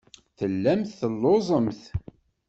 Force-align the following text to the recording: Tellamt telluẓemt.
Tellamt 0.37 0.93
telluẓemt. 0.99 1.81